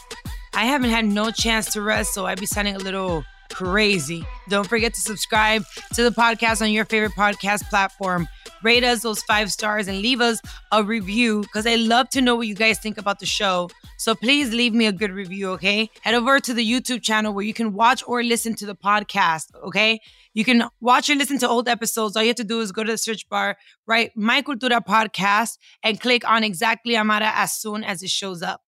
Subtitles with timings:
[0.53, 4.25] I haven't had no chance to rest, so I be sounding a little crazy.
[4.49, 5.63] Don't forget to subscribe
[5.93, 8.27] to the podcast on your favorite podcast platform.
[8.63, 10.39] Rate us those five stars and leave us
[10.71, 13.69] a review because I love to know what you guys think about the show.
[13.97, 15.89] So please leave me a good review, okay?
[16.01, 19.47] Head over to the YouTube channel where you can watch or listen to the podcast,
[19.65, 19.99] okay?
[20.33, 22.15] You can watch or listen to old episodes.
[22.15, 25.57] All you have to do is go to the search bar, write My Cultura Podcast,
[25.83, 28.61] and click on Exactly Amara as soon as it shows up.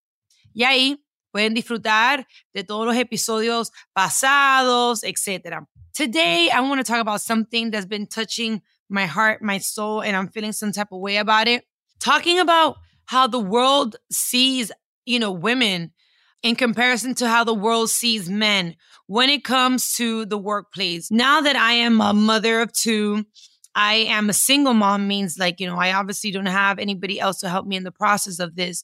[0.56, 0.98] Y ahí
[1.34, 5.66] pueden disfrutar de todos los episodios pasados, etc.
[5.94, 10.16] Today, I want to talk about something that's been touching my heart, my soul, and
[10.16, 11.66] I'm feeling some type of way about it.
[12.00, 14.72] Talking about how the world sees,
[15.06, 15.92] you know, women
[16.44, 18.76] in comparison to how the world sees men
[19.08, 21.10] when it comes to the workplace.
[21.10, 23.26] Now that I am a mother of two,
[23.76, 27.40] I am a single mom means like, you know, I obviously don't have anybody else
[27.40, 28.84] to help me in the process of this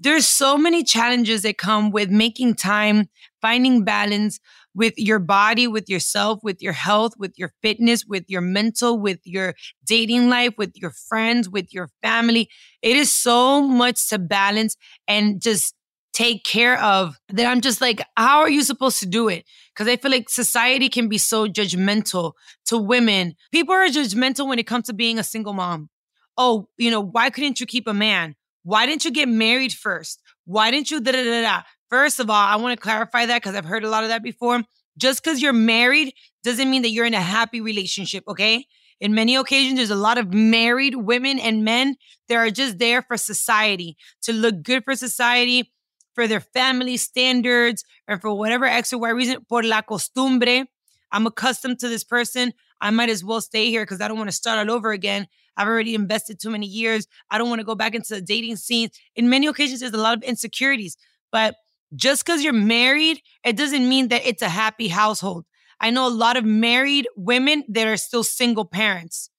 [0.00, 3.08] there's so many challenges that come with making time,
[3.40, 4.38] finding balance
[4.74, 9.18] with your body, with yourself, with your health, with your fitness, with your mental, with
[9.24, 9.54] your
[9.84, 12.48] dating life, with your friends, with your family.
[12.80, 14.76] It is so much to balance
[15.08, 15.74] and just
[16.12, 19.44] take care of that I'm just like, how are you supposed to do it?
[19.74, 22.32] Because I feel like society can be so judgmental
[22.66, 23.34] to women.
[23.52, 25.90] People are judgmental when it comes to being a single mom.
[26.36, 28.36] Oh, you know, why couldn't you keep a man?
[28.68, 30.20] Why didn't you get married first?
[30.44, 31.62] Why didn't you da da da da?
[31.88, 34.22] First of all, I want to clarify that because I've heard a lot of that
[34.22, 34.62] before.
[34.98, 36.12] Just because you're married
[36.44, 38.66] doesn't mean that you're in a happy relationship, okay?
[39.00, 41.96] In many occasions, there's a lot of married women and men
[42.28, 45.72] that are just there for society, to look good for society,
[46.14, 50.66] for their family standards, or for whatever X or Y reason, por la costumbre.
[51.10, 52.52] I'm accustomed to this person.
[52.82, 55.26] I might as well stay here because I don't want to start all over again.
[55.58, 57.06] I've already invested too many years.
[57.30, 58.90] I don't want to go back into the dating scene.
[59.16, 60.96] In many occasions, there's a lot of insecurities,
[61.30, 61.56] but
[61.94, 65.44] just because you're married, it doesn't mean that it's a happy household.
[65.80, 69.30] I know a lot of married women that are still single parents.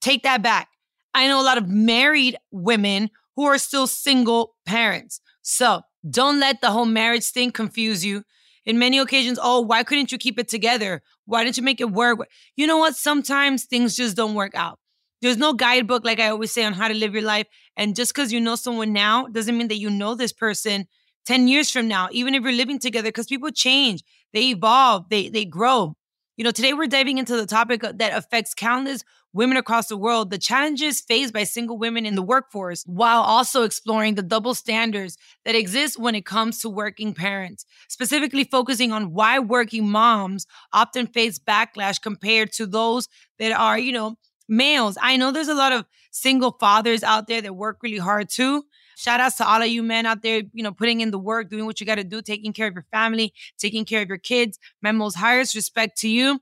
[0.00, 0.68] Take that back.
[1.12, 5.20] I know a lot of married women who are still single parents.
[5.42, 8.24] So don't let the whole marriage thing confuse you.
[8.66, 11.02] In many occasions, oh, why couldn't you keep it together?
[11.26, 12.18] Why didn't you make it work?
[12.56, 12.96] You know what?
[12.96, 14.78] Sometimes things just don't work out.
[15.22, 17.46] There's no guidebook, like I always say, on how to live your life.
[17.76, 20.86] And just because you know someone now doesn't mean that you know this person
[21.24, 24.02] 10 years from now, even if you're living together, because people change,
[24.32, 25.96] they evolve, they, they grow.
[26.36, 30.30] You know, today we're diving into the topic that affects countless women across the world,
[30.30, 35.16] the challenges faced by single women in the workforce, while also exploring the double standards
[35.44, 41.06] that exist when it comes to working parents, specifically focusing on why working moms often
[41.06, 43.08] face backlash compared to those
[43.38, 44.16] that are, you know,
[44.48, 44.98] males.
[45.00, 48.64] I know there's a lot of single fathers out there that work really hard too.
[48.96, 51.50] Shout outs to all of you men out there, you know, putting in the work,
[51.50, 54.18] doing what you got to do, taking care of your family, taking care of your
[54.18, 54.58] kids.
[54.82, 56.40] My most highest respect to you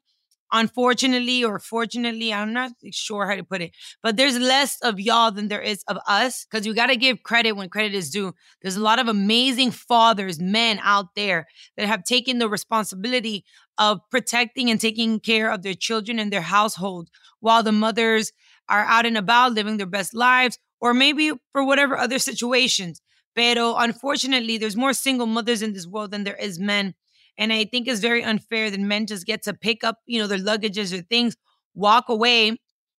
[0.53, 3.73] unfortunately or fortunately, I'm not sure how to put it,
[4.03, 7.23] but there's less of y'all than there is of us because you got to give
[7.23, 8.35] credit when credit is due.
[8.61, 11.47] There's a lot of amazing fathers, men out there
[11.77, 13.45] that have taken the responsibility
[13.79, 17.09] of protecting and taking care of their children and their household
[17.41, 18.33] while the mothers
[18.69, 23.01] are out and about living their best lives or maybe for whatever other situations.
[23.35, 26.95] Pero unfortunately, there's more single mothers in this world than there is men.
[27.39, 30.27] And I think it's very unfair that men just get to pick up, you know,
[30.27, 31.37] their luggages or things,
[31.75, 32.59] walk away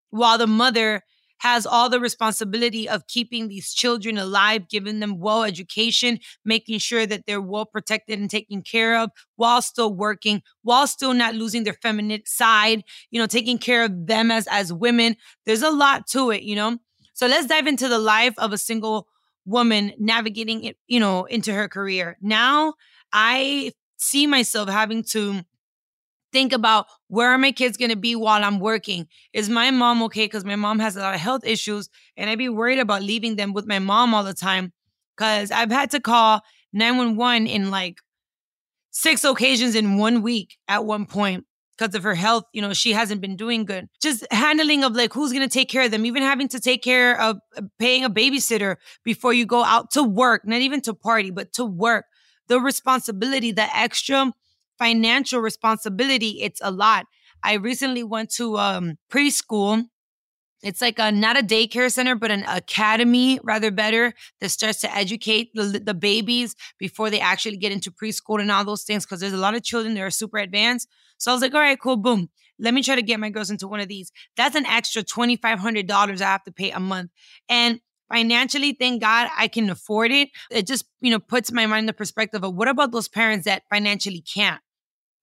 [0.10, 1.02] while the mother
[1.40, 7.06] has all the responsibility of keeping these children alive, giving them well education, making sure
[7.06, 11.64] that they're well protected and taken care of while still working, while still not losing
[11.66, 15.18] their feminine side, you know, taking care of them as as women.
[15.46, 16.78] There's a lot to it, you know.
[17.14, 19.08] So let's dive into the life of a single
[19.46, 22.18] woman navigating it, you know, into her career.
[22.22, 22.76] Now,
[23.12, 25.42] I see myself having to
[26.32, 29.08] think about where are my kids going to be while I'm working?
[29.32, 30.26] Is my mom okay?
[30.26, 33.36] Because my mom has a lot of health issues, and I'd be worried about leaving
[33.36, 34.74] them with my mom all the time.
[35.16, 36.42] Because I've had to call
[36.74, 38.00] 911 in like
[38.90, 41.46] six occasions in one week at one point
[41.78, 42.46] because of her health.
[42.52, 43.88] You know, she hasn't been doing good.
[44.02, 46.84] Just handling of like who's going to take care of them, even having to take
[46.84, 50.96] care of uh, paying a babysitter before you go out to work, not even to
[50.96, 52.06] party, but to work
[52.48, 54.34] the responsibility, the extra
[54.80, 57.06] financial responsibility, it's a lot.
[57.44, 59.86] I recently went to um, preschool.
[60.64, 64.96] It's like a not a daycare center, but an academy, rather better, that starts to
[64.96, 69.06] educate the, the babies before they actually get into preschool and all those things.
[69.06, 70.88] Because there's a lot of children that are super advanced.
[71.18, 72.30] So I was like, all right, cool, boom.
[72.60, 74.12] Let me try to get my girls into one of these.
[74.38, 77.12] That's an extra twenty five hundred dollars I have to pay a month,
[77.50, 77.82] and
[78.14, 80.30] financially, thank God I can afford it.
[80.52, 83.46] It just, you know, puts my mind in the perspective of what about those parents
[83.46, 84.62] that financially can't,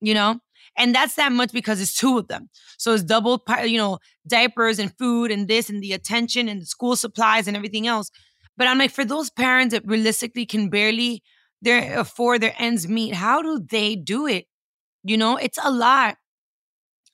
[0.00, 0.40] you know?
[0.76, 2.48] And that's that much because it's two of them.
[2.78, 6.66] So it's double, you know, diapers and food and this and the attention and the
[6.66, 8.10] school supplies and everything else.
[8.56, 11.22] But I'm like, for those parents that realistically can barely
[11.62, 14.46] their afford their ends meet, how do they do it?
[15.04, 16.16] You know, it's a lot.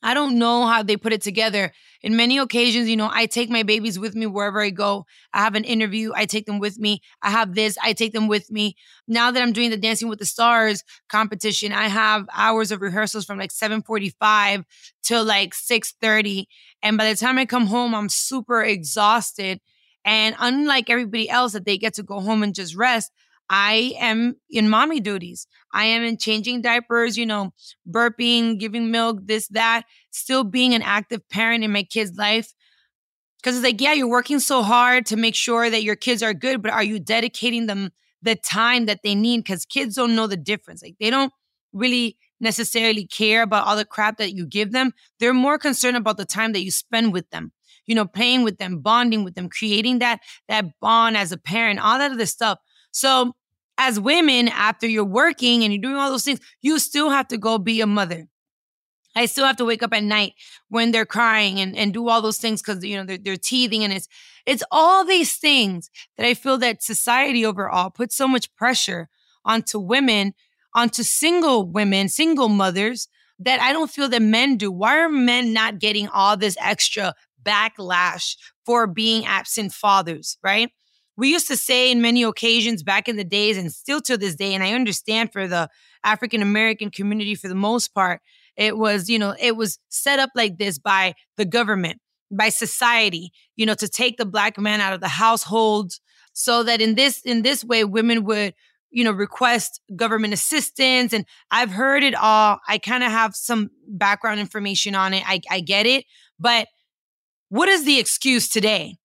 [0.07, 1.73] I don't know how they put it together.
[2.01, 5.05] In many occasions, you know, I take my babies with me wherever I go.
[5.33, 7.01] I have an interview, I take them with me.
[7.23, 8.77] I have this, I take them with me.
[9.09, 13.25] Now that I'm doing the Dancing with the Stars competition, I have hours of rehearsals
[13.25, 14.65] from like 7:45
[15.03, 16.47] till like 6:30,
[16.85, 19.61] and by the time I come home, I'm super exhausted.
[20.05, 23.11] And unlike everybody else that they get to go home and just rest,
[23.49, 25.47] I am in mommy duties.
[25.73, 27.53] I am in changing diapers, you know,
[27.89, 32.53] burping, giving milk, this, that, still being an active parent in my kid's life.
[33.39, 36.35] Because it's like, yeah, you're working so hard to make sure that your kids are
[36.35, 37.91] good, but are you dedicating them
[38.23, 39.45] the time that they need?
[39.45, 40.83] Because kids don't know the difference.
[40.83, 41.33] Like, they don't
[41.73, 44.93] really necessarily care about all the crap that you give them.
[45.21, 47.53] They're more concerned about the time that you spend with them
[47.87, 51.81] you know, playing with them, bonding with them, creating that that bond as a parent,
[51.81, 52.59] all that other stuff.
[52.97, 53.35] So,
[53.77, 57.37] as women, after you're working and you're doing all those things, you still have to
[57.37, 58.27] go be a mother.
[59.15, 60.33] I still have to wake up at night
[60.71, 63.85] when they're crying and, and do all those things because you know they're, they're teething
[63.85, 64.09] and it's
[64.47, 69.11] it's all these things that I feel that society overall puts so much pressure
[69.45, 70.33] onto women,
[70.75, 74.73] onto single women, single mothers that I don't feel that men do.
[74.73, 80.71] Why are men not getting all this extra backlash for being absent fathers, right?
[81.17, 84.35] We used to say in many occasions back in the days and still to this
[84.35, 85.69] day and i understand for the
[86.05, 88.21] african american community for the most part
[88.57, 93.31] it was you know it was set up like this by the government by society
[93.57, 95.93] you know to take the black man out of the household
[96.33, 98.55] so that in this in this way women would
[98.91, 102.59] you know request government assistance and i've heard it all.
[102.69, 105.23] I kind of have some background information on it.
[105.27, 106.05] I, I get it.
[106.39, 106.69] But
[107.49, 108.97] what is the excuse today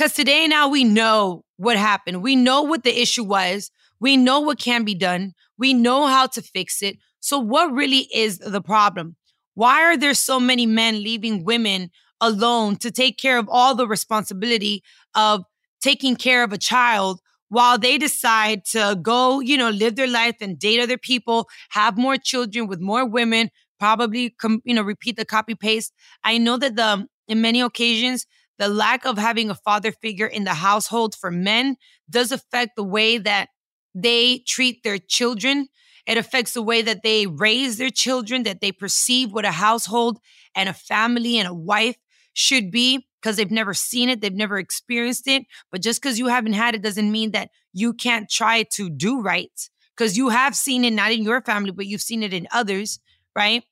[0.00, 2.22] because today now we know what happened.
[2.22, 3.70] We know what the issue was.
[4.00, 5.34] We know what can be done.
[5.58, 6.96] We know how to fix it.
[7.20, 9.16] So, what really is the problem?
[9.52, 13.86] Why are there so many men leaving women alone to take care of all the
[13.86, 14.82] responsibility
[15.14, 15.44] of
[15.82, 20.36] taking care of a child while they decide to go, you know, live their life
[20.40, 25.16] and date other people, have more children with more women, probably, com- you know, repeat
[25.16, 25.92] the copy paste?
[26.24, 28.26] I know that the in many occasions
[28.60, 31.76] the lack of having a father figure in the household for men
[32.10, 33.48] does affect the way that
[33.94, 35.66] they treat their children.
[36.06, 40.18] It affects the way that they raise their children, that they perceive what a household
[40.54, 41.96] and a family and a wife
[42.34, 45.44] should be because they've never seen it, they've never experienced it.
[45.72, 49.22] But just because you haven't had it doesn't mean that you can't try to do
[49.22, 52.46] right because you have seen it not in your family, but you've seen it in
[52.52, 52.98] others,
[53.34, 53.64] right?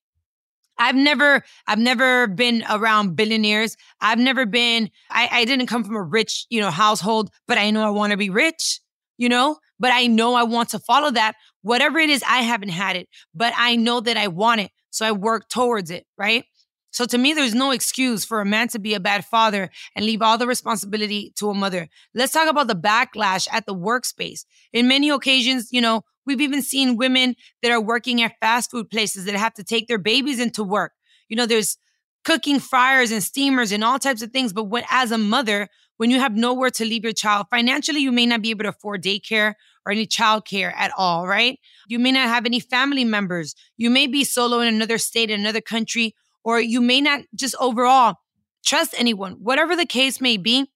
[0.78, 3.76] I've never, I've never been around billionaires.
[4.00, 7.70] I've never been, I, I didn't come from a rich, you know, household, but I
[7.70, 8.80] know I want to be rich,
[9.16, 11.34] you know, but I know I want to follow that.
[11.62, 14.70] Whatever it is, I haven't had it, but I know that I want it.
[14.90, 16.44] So I work towards it, right?
[16.90, 20.06] So to me, there's no excuse for a man to be a bad father and
[20.06, 21.88] leave all the responsibility to a mother.
[22.14, 24.44] Let's talk about the backlash at the workspace.
[24.72, 28.88] In many occasions, you know, we've even seen women that are working at fast food
[28.88, 30.92] places that have to take their babies into work.
[31.28, 31.76] You know, there's
[32.24, 34.52] cooking fryers and steamers and all types of things.
[34.52, 38.12] But when, as a mother, when you have nowhere to leave your child, financially, you
[38.12, 39.54] may not be able to afford daycare
[39.84, 41.58] or any childcare at all, right?
[41.88, 43.54] You may not have any family members.
[43.76, 47.56] You may be solo in another state, in another country, or you may not just
[47.58, 48.16] overall
[48.64, 49.32] trust anyone.
[49.40, 50.70] Whatever the case may be,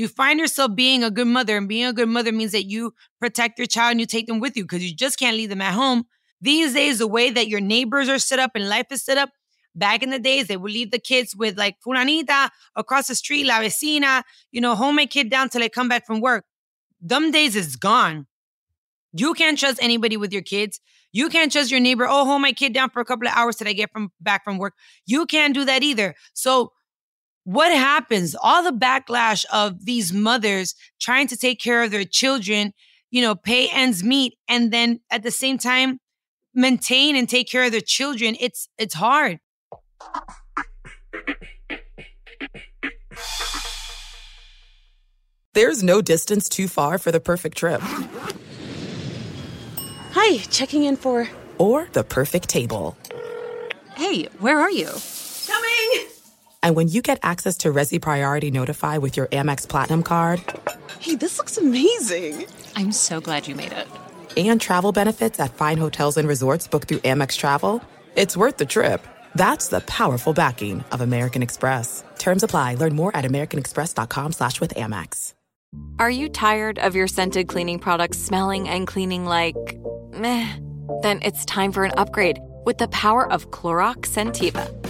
[0.00, 2.94] you find yourself being a good mother, and being a good mother means that you
[3.20, 5.60] protect your child and you take them with you because you just can't leave them
[5.60, 6.04] at home.
[6.40, 9.28] These days, the way that your neighbors are set up and life is set up,
[9.74, 13.46] back in the days, they would leave the kids with like fulanita across the street,
[13.46, 16.46] la vecina, you know, my kid down till they come back from work.
[17.02, 18.26] Them days is gone.
[19.12, 20.80] You can't trust anybody with your kids.
[21.12, 22.06] You can't trust your neighbor.
[22.08, 24.44] Oh, hold my kid down for a couple of hours till I get from back
[24.44, 24.74] from work.
[25.04, 26.14] You can't do that either.
[26.32, 26.72] So
[27.44, 28.36] what happens?
[28.40, 32.72] All the backlash of these mothers trying to take care of their children,
[33.10, 36.00] you know, pay ends meet, and then at the same time
[36.54, 38.36] maintain and take care of their children.
[38.40, 39.40] It's it's hard.
[45.52, 47.80] There's no distance too far for the perfect trip.
[50.12, 51.28] Hi, checking in for.
[51.58, 52.96] Or the perfect table.
[53.96, 54.88] Hey, where are you?
[55.46, 56.09] Coming!
[56.62, 60.42] And when you get access to Resy Priority Notify with your Amex Platinum card.
[60.98, 62.46] Hey, this looks amazing!
[62.76, 63.88] I'm so glad you made it.
[64.36, 67.82] And travel benefits at fine hotels and resorts booked through Amex Travel.
[68.14, 69.06] It's worth the trip.
[69.34, 72.04] That's the powerful backing of American Express.
[72.18, 72.74] Terms apply.
[72.74, 75.34] Learn more at americanexpress.com slash with Amex.
[75.98, 79.56] Are you tired of your scented cleaning products smelling and cleaning like
[80.12, 80.56] meh?
[81.02, 84.89] Then it's time for an upgrade with the power of Clorox Scentiva.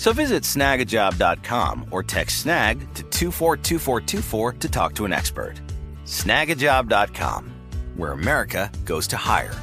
[0.00, 5.60] So visit snagajob.com or text snag to 242424 to talk to an expert.
[6.06, 7.52] Snagajob.com,
[7.96, 9.54] where America goes to hire.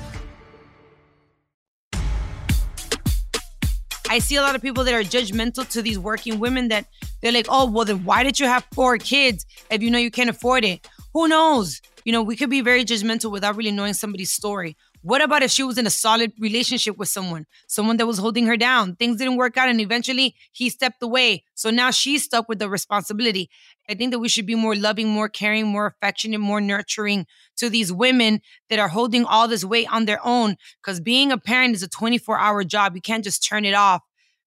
[4.11, 6.85] I see a lot of people that are judgmental to these working women that
[7.23, 10.11] they're like, oh, well, then why did you have four kids if you know you
[10.11, 10.87] can't afford it?
[11.13, 11.81] Who knows?
[12.05, 14.77] You know, we could be very judgmental without really knowing somebody's story.
[15.07, 18.45] What about if she was in a solid relationship with someone, someone that was holding
[18.47, 18.97] her down?
[18.97, 21.45] Things didn't work out and eventually he stepped away.
[21.53, 23.49] So now she's stuck with the responsibility.
[23.89, 27.69] I think that we should be more loving, more caring, more affectionate, more nurturing to
[27.69, 30.57] these women that are holding all this weight on their own.
[30.83, 32.93] Because being a parent is a 24 hour job.
[32.93, 34.01] You can't just turn it off.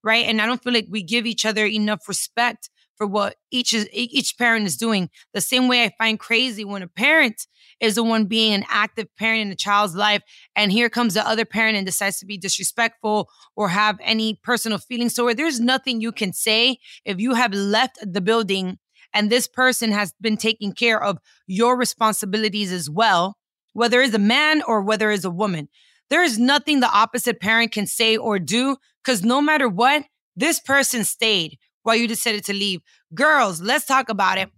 [0.04, 0.26] Right.
[0.26, 2.68] And I don't feel like we give each other enough respect
[3.00, 5.08] for what each is, each parent is doing.
[5.32, 7.46] The same way I find crazy when a parent
[7.80, 10.22] is the one being an active parent in a child's life,
[10.54, 14.76] and here comes the other parent and decides to be disrespectful or have any personal
[14.76, 15.14] feelings.
[15.14, 16.76] So there's nothing you can say
[17.06, 18.78] if you have left the building
[19.14, 21.16] and this person has been taking care of
[21.46, 23.38] your responsibilities as well,
[23.72, 25.70] whether it's a man or whether it's a woman.
[26.10, 30.04] There is nothing the opposite parent can say or do because no matter what,
[30.36, 31.56] this person stayed
[31.90, 32.80] while you decided to leave.
[33.12, 34.48] Girls, let's talk about it.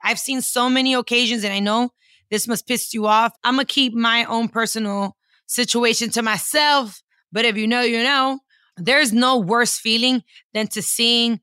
[0.00, 1.90] I've seen so many occasions, and I know
[2.30, 3.32] this must piss you off.
[3.42, 5.16] I'm gonna keep my own personal
[5.46, 7.02] situation to myself,
[7.32, 8.38] but if you know, you know.
[8.76, 10.22] There's no worse feeling
[10.54, 11.40] than to seeing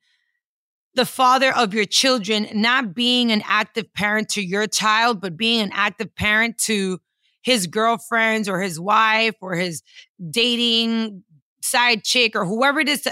[0.95, 5.59] the father of your children not being an active parent to your child, but being
[5.59, 6.99] an active parent to
[7.41, 9.81] his girlfriends or his wife or his
[10.29, 11.23] dating
[11.63, 13.07] side chick or whoever it is.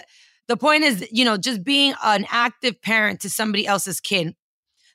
[0.51, 4.35] The point is, you know, just being an active parent to somebody else's kid.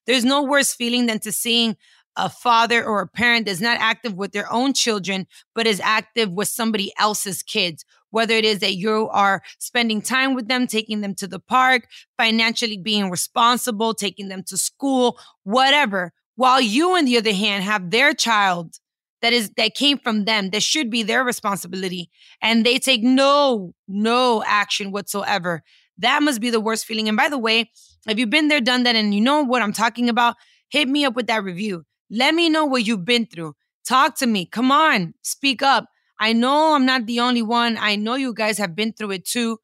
[0.07, 1.79] There's no worse feeling than to seeing
[2.15, 6.31] a father or a parent that's not active with their own children, but is active
[6.31, 7.87] with somebody else's kids.
[8.11, 11.89] Whether it is that you are spending time with them, taking them to the park,
[12.19, 16.13] financially being responsible, taking them to school, whatever.
[16.35, 18.79] While you, on the other hand, have their child
[19.23, 22.11] that is that came from them that should be their responsibility
[22.43, 25.63] and they take no no action whatsoever.
[25.99, 27.71] That must be the worst feeling and by the way
[28.09, 30.37] if you've been there done that and you know what i'm talking about?
[30.69, 31.85] Hit me up with that review.
[32.11, 33.55] Let me know what you've been through.
[33.87, 34.47] Talk to me.
[34.47, 35.89] Come on speak up.
[36.19, 37.79] I know i'm not the only one.
[37.79, 39.59] I know you guys have been through it too.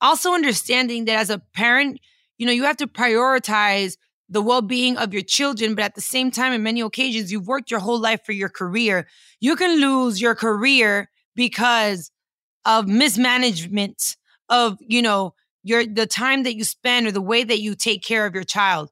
[0.00, 2.00] Also understanding that as a parent
[2.36, 3.96] you know you have to prioritize
[4.28, 7.70] the well-being of your children but at the same time in many occasions you've worked
[7.70, 9.06] your whole life for your career.
[9.40, 12.10] You can lose your career because
[12.64, 14.16] of mismanagement
[14.48, 18.02] of you know your the time that you spend or the way that you take
[18.02, 18.90] care of your child.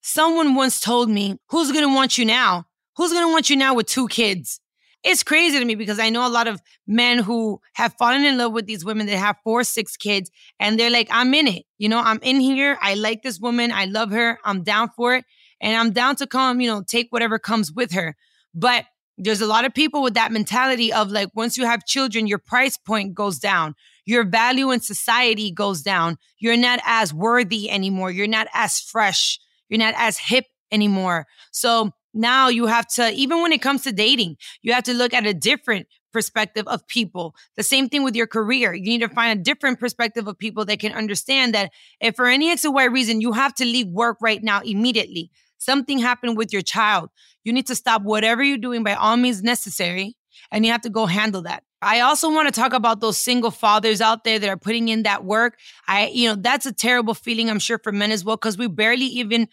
[0.00, 2.66] Someone once told me who's to want you now?
[2.96, 4.60] Who's to want you now with two kids
[5.04, 8.36] it's crazy to me because I know a lot of men who have fallen in
[8.36, 11.64] love with these women that have four, six kids, and they're like, I'm in it.
[11.78, 12.76] You know, I'm in here.
[12.80, 13.70] I like this woman.
[13.72, 14.38] I love her.
[14.44, 15.24] I'm down for it.
[15.60, 18.16] And I'm down to come, you know, take whatever comes with her.
[18.54, 18.86] But
[19.16, 22.38] there's a lot of people with that mentality of like, once you have children, your
[22.38, 23.74] price point goes down.
[24.04, 26.16] Your value in society goes down.
[26.38, 28.10] You're not as worthy anymore.
[28.10, 29.38] You're not as fresh.
[29.68, 31.26] You're not as hip anymore.
[31.50, 35.14] So now you have to, even when it comes to dating, you have to look
[35.14, 37.34] at a different perspective of people.
[37.56, 38.74] The same thing with your career.
[38.74, 42.26] You need to find a different perspective of people that can understand that if for
[42.26, 46.36] any X or Y reason you have to leave work right now immediately, something happened
[46.36, 47.10] with your child,
[47.44, 50.16] you need to stop whatever you're doing by all means necessary
[50.50, 51.62] and you have to go handle that.
[51.80, 55.04] I also want to talk about those single fathers out there that are putting in
[55.04, 55.58] that work.
[55.86, 58.66] I, you know, that's a terrible feeling, I'm sure, for men as well, because we
[58.66, 59.48] barely even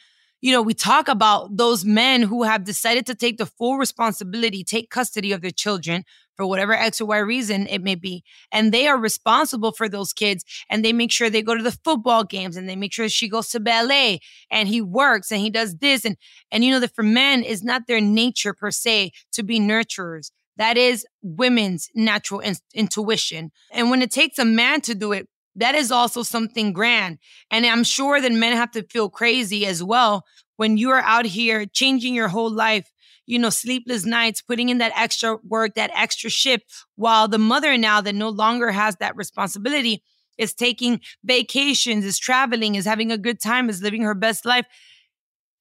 [0.46, 4.64] you know, we talk about those men who have decided to take the full responsibility,
[4.64, 6.04] take custody of their children
[6.38, 8.24] for whatever X or Y reason it may be.
[8.52, 11.72] And they are responsible for those kids and they make sure they go to the
[11.72, 14.20] football games and they make sure she goes to ballet
[14.52, 16.06] and he works and he does this.
[16.06, 16.16] And,
[16.52, 20.30] and you know, that for men is not their nature per se to be nurturers.
[20.58, 23.52] That is women's natural in- intuition.
[23.72, 27.20] And when it takes a man to do it, that is also something grand.
[27.50, 30.26] And I'm sure that men have to feel crazy as well
[30.58, 32.90] when you are out here changing your whole life,
[33.26, 36.66] you know, sleepless nights, putting in that extra work, that extra shift,
[36.96, 40.04] while the mother now that no longer has that responsibility
[40.38, 44.66] is taking vacations, is traveling, is having a good time, is living her best life.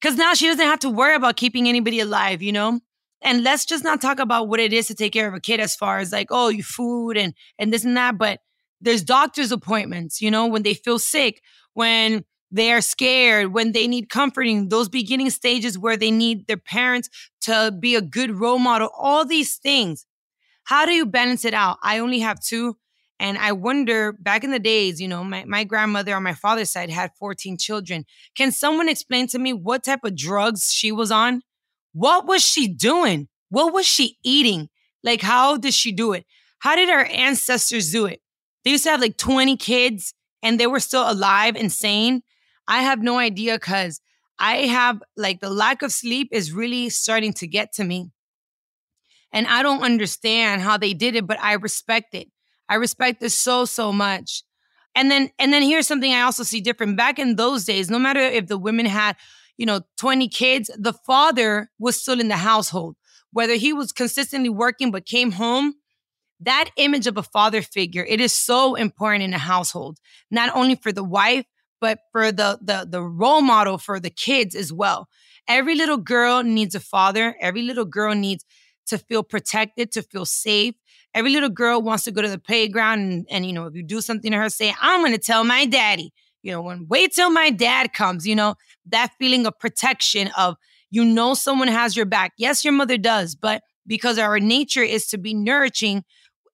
[0.02, 2.80] Cause now she doesn't have to worry about keeping anybody alive, you know?
[3.22, 5.58] And let's just not talk about what it is to take care of a kid
[5.58, 8.40] as far as like, oh, you food and and this and that, but
[8.84, 11.42] there's doctor's appointments, you know, when they feel sick,
[11.72, 16.56] when they are scared, when they need comforting, those beginning stages where they need their
[16.56, 17.08] parents
[17.42, 20.06] to be a good role model, all these things.
[20.64, 21.78] How do you balance it out?
[21.82, 22.76] I only have two.
[23.20, 26.70] And I wonder back in the days, you know, my, my grandmother on my father's
[26.70, 28.04] side had 14 children.
[28.36, 31.42] Can someone explain to me what type of drugs she was on?
[31.92, 33.28] What was she doing?
[33.50, 34.68] What was she eating?
[35.02, 36.24] Like, how did she do it?
[36.58, 38.20] How did our ancestors do it?
[38.64, 42.22] They used to have like 20 kids and they were still alive and sane.
[42.66, 44.00] I have no idea because
[44.38, 48.10] I have like the lack of sleep is really starting to get to me.
[49.32, 52.28] And I don't understand how they did it, but I respect it.
[52.68, 54.44] I respect this so, so much.
[54.94, 56.96] And then, and then here's something I also see different.
[56.96, 59.16] Back in those days, no matter if the women had,
[59.56, 62.96] you know, 20 kids, the father was still in the household.
[63.32, 65.74] Whether he was consistently working but came home,
[66.40, 69.98] that image of a father figure, it is so important in a household,
[70.30, 71.46] not only for the wife,
[71.80, 75.08] but for the, the, the role model for the kids as well.
[75.46, 77.36] Every little girl needs a father.
[77.40, 78.44] Every little girl needs
[78.86, 80.74] to feel protected, to feel safe.
[81.14, 83.82] Every little girl wants to go to the playground and, and you know, if you
[83.82, 86.12] do something to her, say, I'm going to tell my daddy.
[86.42, 88.54] you know, when wait till my dad comes, you know,
[88.86, 90.56] that feeling of protection of
[90.90, 92.32] you know someone has your back.
[92.36, 96.04] Yes, your mother does, but because our nature is to be nourishing,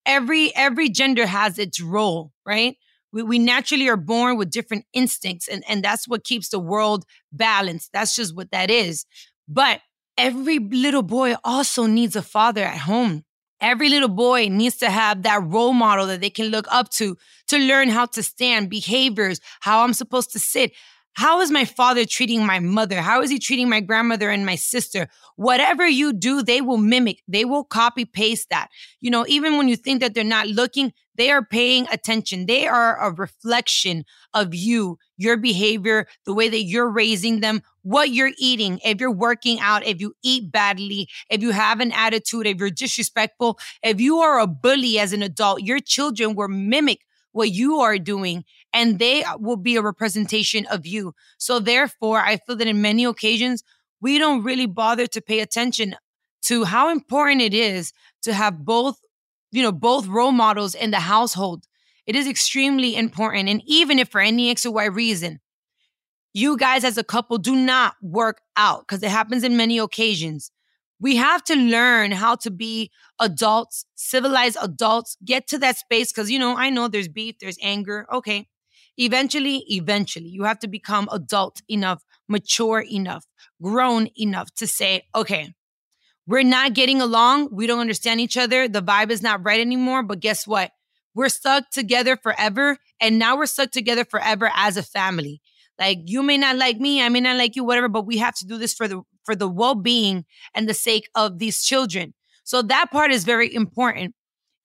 [0.06, 2.76] every every gender has its role, right?
[3.12, 7.04] We, we naturally are born with different instincts, and, and that's what keeps the world
[7.32, 7.90] balanced.
[7.92, 9.04] That's just what that is.
[9.48, 9.80] But
[10.16, 13.24] every little boy also needs a father at home.
[13.60, 17.16] Every little boy needs to have that role model that they can look up to
[17.48, 20.72] to learn how to stand, behaviors, how I'm supposed to sit.
[21.14, 23.02] How is my father treating my mother?
[23.02, 25.08] How is he treating my grandmother and my sister?
[25.36, 28.68] Whatever you do, they will mimic, they will copy paste that.
[29.00, 32.46] You know, even when you think that they're not looking, they are paying attention.
[32.46, 38.10] They are a reflection of you, your behavior, the way that you're raising them, what
[38.10, 42.46] you're eating, if you're working out, if you eat badly, if you have an attitude,
[42.46, 47.00] if you're disrespectful, if you are a bully as an adult, your children will mimic
[47.32, 51.14] what you are doing and they uh, will be a representation of you.
[51.38, 53.64] So therefore, I feel that in many occasions,
[54.00, 55.96] we don't really bother to pay attention
[56.42, 58.98] to how important it is to have both,
[59.52, 61.66] you know, both role models in the household.
[62.06, 63.48] It is extremely important.
[63.48, 65.40] And even if for any X or Y reason,
[66.32, 70.50] you guys as a couple do not work out, because it happens in many occasions.
[71.00, 76.12] We have to learn how to be adults, civilized adults, get to that space.
[76.12, 78.06] Cause, you know, I know there's beef, there's anger.
[78.12, 78.48] Okay.
[79.00, 83.24] Eventually, eventually, you have to become adult enough, mature enough,
[83.62, 85.54] grown enough to say, okay,
[86.26, 87.48] we're not getting along.
[87.50, 88.68] We don't understand each other.
[88.68, 90.02] The vibe is not right anymore.
[90.02, 90.72] But guess what?
[91.14, 92.76] We're stuck together forever.
[93.00, 95.40] And now we're stuck together forever as a family.
[95.78, 98.34] Like you may not like me, I may not like you, whatever, but we have
[98.36, 102.12] to do this for the for the well-being and the sake of these children.
[102.44, 104.14] So that part is very important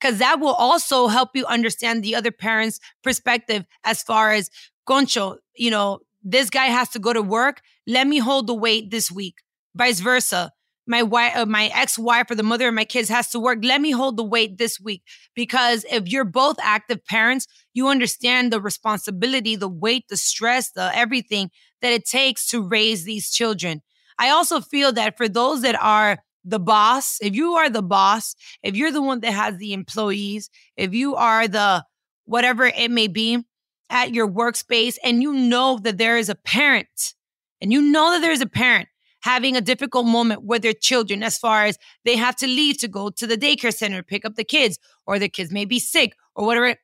[0.05, 4.51] because that will also help you understand the other parent's perspective as far as
[4.85, 7.61] Concho, you know, this guy has to go to work.
[7.87, 9.37] Let me hold the weight this week.
[9.73, 10.51] Vice versa.
[10.85, 13.59] My wife, uh, my ex-wife or the mother of my kids has to work.
[13.63, 15.01] Let me hold the weight this week.
[15.33, 20.95] Because if you're both active parents, you understand the responsibility, the weight, the stress, the
[20.95, 21.49] everything
[21.81, 23.81] that it takes to raise these children.
[24.19, 28.35] I also feel that for those that are the boss, if you are the boss,
[28.63, 31.83] if you're the one that has the employees, if you are the
[32.25, 33.43] whatever it may be
[33.89, 37.13] at your workspace, and you know that there is a parent,
[37.61, 38.87] and you know that there's a parent
[39.21, 42.87] having a difficult moment with their children as far as they have to leave to
[42.87, 44.77] go to the daycare center to pick up the kids,
[45.07, 46.75] or the kids may be sick, or whatever.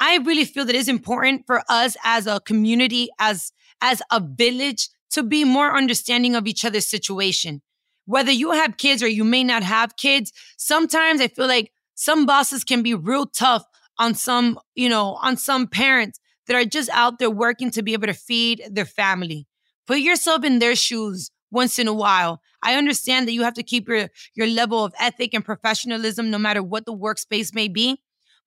[0.00, 4.88] I really feel that it's important for us as a community, as as a village,
[5.10, 7.62] to be more understanding of each other's situation.
[8.06, 12.26] Whether you have kids or you may not have kids, sometimes I feel like some
[12.26, 13.64] bosses can be real tough
[13.98, 17.92] on some, you know, on some parents that are just out there working to be
[17.92, 19.46] able to feed their family.
[19.86, 22.40] Put yourself in their shoes once in a while.
[22.62, 26.38] I understand that you have to keep your your level of ethic and professionalism no
[26.38, 28.00] matter what the workspace may be,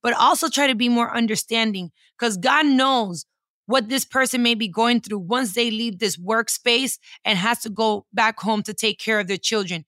[0.04, 3.26] but also try to be more understanding cuz God knows
[3.68, 7.70] what this person may be going through once they leave this workspace and has to
[7.70, 9.86] go back home to take care of their children.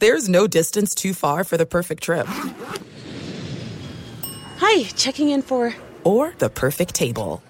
[0.00, 2.26] There's no distance too far for the perfect trip.
[4.58, 5.74] Hi, checking in for.
[6.02, 7.42] Or the perfect table.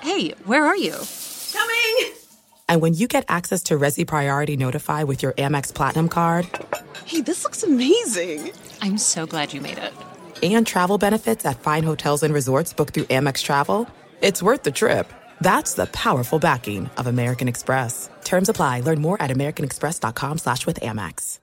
[0.00, 0.96] Hey, where are you?
[1.52, 2.21] Coming!
[2.68, 6.48] And when you get access to Resy Priority Notify with your Amex Platinum card.
[7.04, 8.52] Hey, this looks amazing!
[8.80, 9.92] I'm so glad you made it.
[10.42, 13.88] And travel benefits at fine hotels and resorts booked through Amex Travel.
[14.20, 15.12] It's worth the trip.
[15.40, 18.08] That's the powerful backing of American Express.
[18.24, 18.80] Terms apply.
[18.80, 21.40] Learn more at americanexpress.com slash with Amex.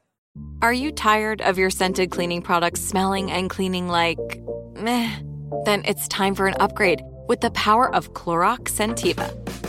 [0.62, 4.20] Are you tired of your scented cleaning products smelling and cleaning like
[4.76, 5.20] meh?
[5.66, 9.69] Then it's time for an upgrade with the power of Clorox Scentiva.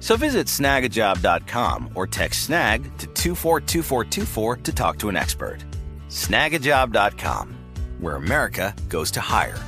[0.00, 5.58] So visit snagajob.com or text snag to 242424 to talk to an expert.
[6.08, 7.54] Snagajob.com,
[8.00, 9.58] where America goes to hire.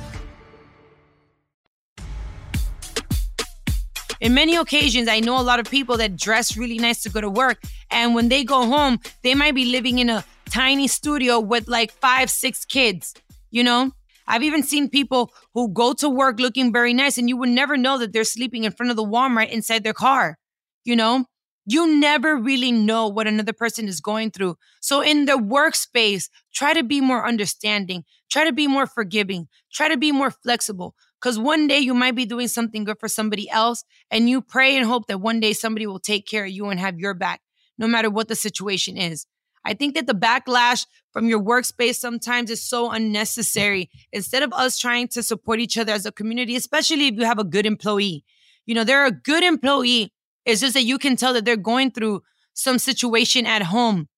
[4.19, 7.19] In many occasions, I know a lot of people that dress really nice to go
[7.19, 7.61] to work.
[7.91, 11.91] And when they go home, they might be living in a tiny studio with like
[11.91, 13.13] five, six kids,
[13.51, 13.91] you know?
[14.27, 17.77] I've even seen people who go to work looking very nice and you would never
[17.77, 20.37] know that they're sleeping in front of the Walmart inside their car,
[20.83, 21.25] you know?
[21.65, 24.57] You never really know what another person is going through.
[24.81, 29.87] So in the workspace, try to be more understanding, try to be more forgiving, try
[29.87, 30.93] to be more flexible.
[31.21, 34.75] Because one day you might be doing something good for somebody else, and you pray
[34.75, 37.39] and hope that one day somebody will take care of you and have your back,
[37.77, 39.25] no matter what the situation is.
[39.65, 43.89] I think that the backlash from your workspace sometimes is so unnecessary.
[44.11, 47.39] Instead of us trying to support each other as a community, especially if you have
[47.39, 48.23] a good employee,
[48.65, 50.13] you know, they're a good employee.
[50.45, 52.21] It's just that you can tell that they're going through
[52.53, 54.09] some situation at home.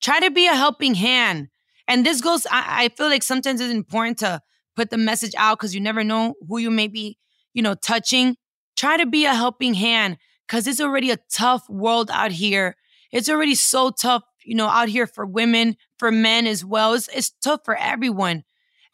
[0.00, 1.48] Try to be a helping hand.
[1.88, 4.40] And this goes, I, I feel like sometimes it's important to
[4.74, 7.18] put the message out because you never know who you may be,
[7.52, 8.36] you know, touching.
[8.76, 12.76] Try to be a helping hand because it's already a tough world out here.
[13.10, 16.94] It's already so tough, you know, out here for women, for men as well.
[16.94, 18.44] It's, it's tough for everyone.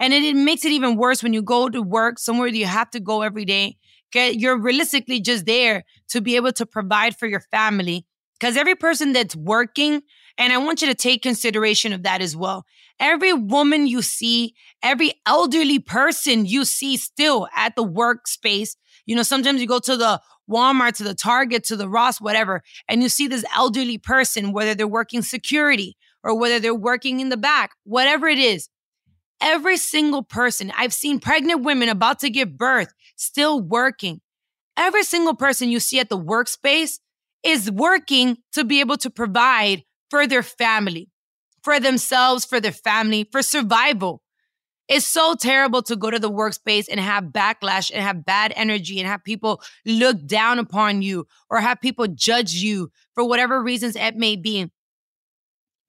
[0.01, 2.67] And it, it makes it even worse when you go to work somewhere that you
[2.67, 3.77] have to go every day.
[4.11, 8.07] Okay, you're realistically just there to be able to provide for your family.
[8.39, 10.03] Because every person that's working,
[10.39, 12.65] and I want you to take consideration of that as well.
[13.01, 18.77] Every woman you see, every elderly person you see still at the workspace,
[19.09, 22.63] you know, sometimes you go to the Walmart, to the Target, to the Ross, whatever,
[22.91, 27.31] and you see this elderly person, whether they're working security or whether they're working in
[27.31, 28.69] the back, whatever it is.
[29.41, 34.21] Every single person, I've seen pregnant women about to give birth still working.
[34.77, 36.99] Every single person you see at the workspace
[37.43, 41.09] is working to be able to provide for their family,
[41.63, 44.21] for themselves, for their family, for survival.
[44.89, 48.99] It's so terrible to go to the workspace and have backlash and have bad energy
[48.99, 53.97] and have people look down upon you or have people judge you for whatever reasons
[53.97, 54.71] it may be.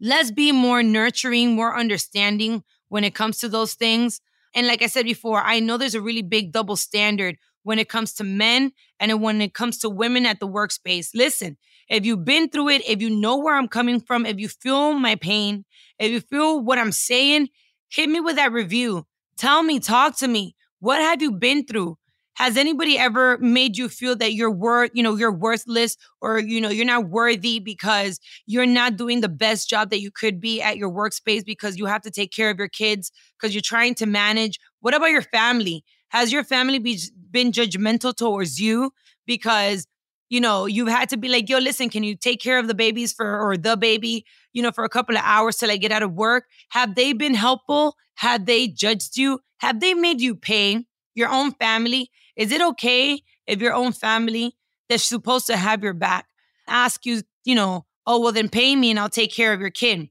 [0.01, 4.19] Let's be more nurturing, more understanding when it comes to those things.
[4.53, 7.89] And like I said before, I know there's a really big double standard when it
[7.89, 11.09] comes to men and when it comes to women at the workspace.
[11.13, 11.57] Listen,
[11.87, 14.93] if you've been through it, if you know where I'm coming from, if you feel
[14.93, 15.65] my pain,
[15.99, 17.49] if you feel what I'm saying,
[17.89, 19.05] hit me with that review.
[19.37, 20.55] Tell me, talk to me.
[20.79, 21.97] What have you been through?
[22.35, 26.61] Has anybody ever made you feel that you're worth, you know, you're worthless or you
[26.61, 30.61] know, you're not worthy because you're not doing the best job that you could be
[30.61, 33.93] at your workspace because you have to take care of your kids because you're trying
[33.95, 34.57] to manage?
[34.79, 35.83] What about your family?
[36.09, 36.97] Has your family be,
[37.29, 38.91] been judgmental towards you
[39.25, 39.85] because
[40.29, 42.75] you know, you've had to be like, yo, listen, can you take care of the
[42.75, 45.91] babies for, or the baby, you know, for a couple of hours till I get
[45.91, 46.45] out of work?
[46.69, 47.95] Have they been helpful?
[48.15, 49.39] Have they judged you?
[49.59, 50.85] Have they made you pay
[51.15, 52.11] your own family?
[52.35, 54.55] Is it okay if your own family
[54.87, 56.25] that's supposed to have your back
[56.69, 59.69] ask you, you know, oh, well, then pay me and I'll take care of your
[59.69, 60.09] kid?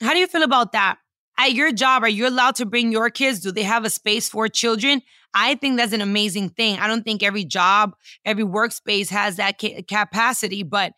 [0.00, 0.98] How do you feel about that?
[1.38, 3.40] At your job, are you allowed to bring your kids?
[3.40, 5.02] Do they have a space for children?
[5.34, 6.78] I think that's an amazing thing.
[6.78, 10.92] I don't think every job, every workspace has that ca- capacity, but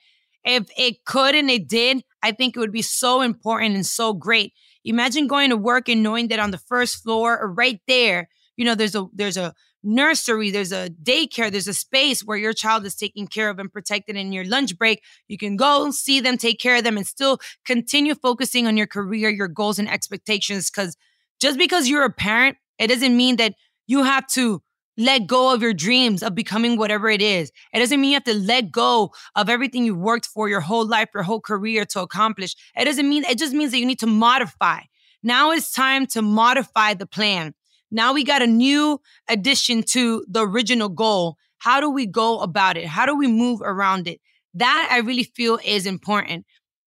[0.45, 4.13] if it could and it did, I think it would be so important and so
[4.13, 4.53] great.
[4.85, 8.65] Imagine going to work and knowing that on the first floor or right there, you
[8.65, 9.55] know, there's a there's a
[9.85, 13.73] nursery, there's a daycare, there's a space where your child is taken care of and
[13.73, 15.03] protected in your lunch break.
[15.29, 18.89] You can go see them, take care of them, and still continue focusing on your
[18.89, 20.71] career, your goals, and expectations.
[20.71, 20.97] Because
[21.41, 23.55] just because you're a parent, it doesn't mean that
[23.87, 24.63] you have to
[24.99, 27.53] let go of your dreams of becoming whatever it is.
[27.73, 30.87] It doesn't mean you have to let go of everything you've worked for your whole
[30.87, 32.57] life, your whole career to accomplish.
[32.77, 34.81] It doesn't mean, it just means that you need to modify.
[35.23, 37.55] Now it's time to modify the plan.
[37.91, 41.37] Now we got a new addition to the original goal.
[41.59, 42.87] How do we go about it?
[42.87, 44.21] How do we move around it?
[44.55, 46.45] That I really feel is important.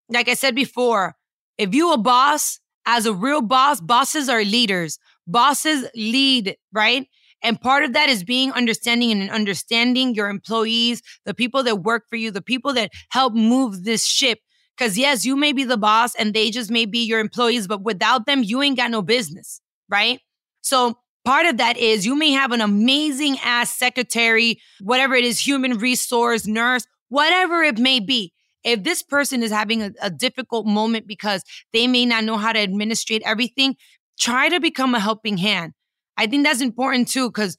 [0.09, 1.15] Like I said before,
[1.57, 7.07] if you a boss, as a real boss, bosses are leaders bosses lead, right?
[7.43, 12.03] And part of that is being understanding and understanding your employees, the people that work
[12.09, 14.39] for you, the people that help move this ship.
[14.77, 17.83] Because yes, you may be the boss and they just may be your employees, but
[17.83, 20.19] without them, you ain't got no business, right?
[20.61, 25.39] So part of that is you may have an amazing ass secretary, whatever it is,
[25.39, 28.33] human resource, nurse, whatever it may be.
[28.63, 32.53] If this person is having a, a difficult moment because they may not know how
[32.53, 33.75] to administrate everything,
[34.19, 35.73] try to become a helping hand.
[36.17, 37.57] I think that's important too, because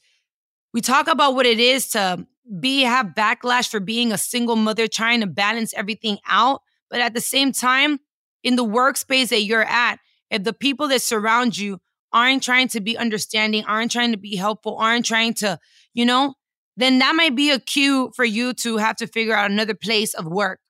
[0.73, 2.27] we talk about what it is to
[2.61, 6.62] be have backlash for being a single mother trying to balance everything out.
[6.91, 7.99] But at the same time,
[8.43, 9.99] in the workspace that you're at,
[10.31, 11.79] if the people that surround you
[12.12, 15.59] aren't trying to be understanding, aren't trying to be helpful, aren't trying to,
[15.95, 16.35] you know,
[16.77, 20.15] then that might be a cue for you to have to figure out another place
[20.15, 20.61] of work.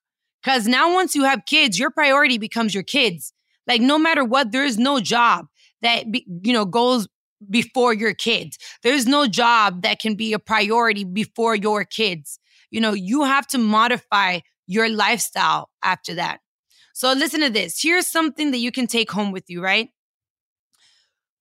[0.41, 3.33] Because now, once you have kids, your priority becomes your kids.
[3.65, 5.45] Like, no matter what, there is no job
[5.81, 7.07] that, be, you know, goes
[7.49, 8.57] before your kids.
[8.83, 12.39] There's no job that can be a priority before your kids.
[12.71, 16.39] You know, you have to modify your lifestyle after that.
[16.93, 17.81] So, listen to this.
[17.81, 19.89] Here's something that you can take home with you, right?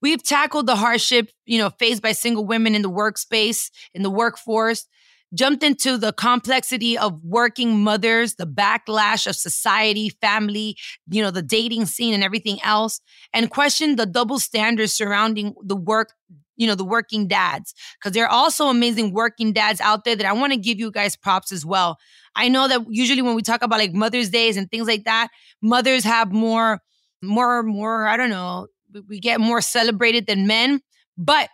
[0.00, 4.10] We've tackled the hardship, you know, faced by single women in the workspace, in the
[4.10, 4.86] workforce,
[5.34, 10.76] jumped into the complexity of working mothers, the backlash of society, family,
[11.10, 13.00] you know, the dating scene and everything else,
[13.32, 16.12] and questioned the double standards surrounding the work,
[16.56, 17.74] you know, the working dads.
[17.98, 20.90] Because there are also amazing working dads out there that I want to give you
[20.90, 21.98] guys props as well.
[22.34, 25.28] I know that usually when we talk about like Mother's Days and things like that,
[25.60, 26.80] mothers have more,
[27.22, 28.68] more, more, I don't know,
[29.08, 30.80] we get more celebrated than men,
[31.16, 31.50] but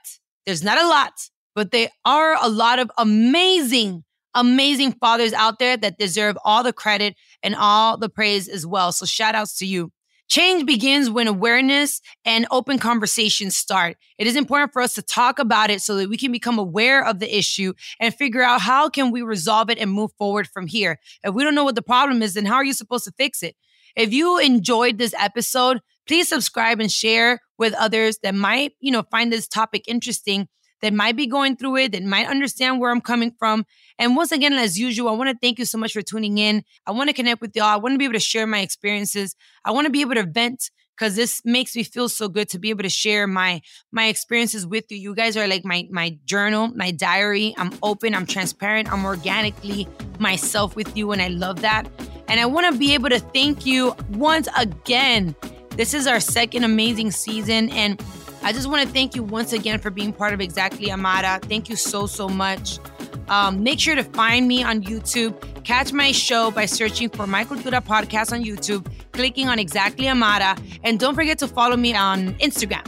[0.47, 1.13] there's not a lot,
[1.59, 6.73] but there are a lot of amazing, amazing fathers out there that deserve all the
[6.73, 8.93] credit and all the praise as well.
[8.93, 9.91] So shout outs to you.
[10.29, 13.97] Change begins when awareness and open conversations start.
[14.19, 17.05] It is important for us to talk about it so that we can become aware
[17.05, 20.69] of the issue and figure out how can we resolve it and move forward from
[20.69, 21.01] here.
[21.25, 23.43] If we don't know what the problem is, then how are you supposed to fix
[23.43, 23.57] it?
[23.97, 29.03] If you enjoyed this episode, please subscribe and share with others that might, you know,
[29.11, 30.47] find this topic interesting,
[30.83, 33.65] that might be going through it, that might understand where I'm coming from.
[33.99, 36.65] And once again, as usual, I want to thank you so much for tuning in.
[36.87, 37.67] I want to connect with y'all.
[37.67, 39.35] I want to be able to share my experiences.
[39.65, 42.59] I want to be able to vent because this makes me feel so good to
[42.59, 43.61] be able to share my
[43.93, 44.99] my experiences with you.
[44.99, 47.55] You guys are like my my journal, my diary.
[47.57, 49.87] I'm open, I'm transparent, I'm organically
[50.19, 51.89] myself with you, and I love that.
[52.27, 55.35] And I want to be able to thank you once again
[55.79, 57.71] this is our second amazing season.
[57.71, 58.03] And
[58.43, 61.41] I just want to thank you once again for being part of Exactly Amara.
[61.43, 62.79] Thank you so, so much.
[63.29, 65.35] Um, make sure to find me on YouTube.
[65.65, 70.57] Catch my show by searching for My Cultura Podcast on YouTube, clicking on Exactly Amara.
[70.83, 72.87] And don't forget to follow me on Instagram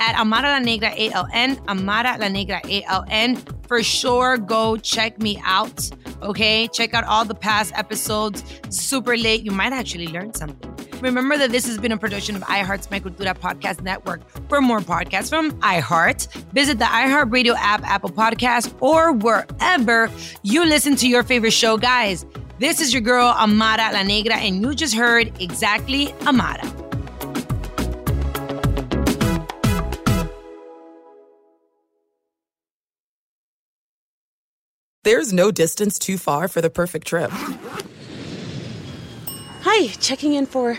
[0.00, 3.36] at Amara La Negra A-L-N, Amara La Negra A-L-N.
[3.66, 5.90] For sure, go check me out.
[6.22, 8.44] Okay, check out all the past episodes.
[8.70, 9.42] Super late.
[9.44, 10.71] You might actually learn something.
[11.02, 14.20] Remember that this has been a production of iHeart's My Cultura Podcast Network.
[14.48, 20.08] For more podcasts from iHeart, visit the iHeartRadio app, Apple Podcast, or wherever
[20.44, 21.76] you listen to your favorite show.
[21.76, 22.24] Guys,
[22.60, 26.62] this is your girl, Amara La Negra, and you just heard exactly Amara.
[35.02, 37.32] There's no distance too far for the perfect trip.
[39.64, 40.78] Hi, checking in for.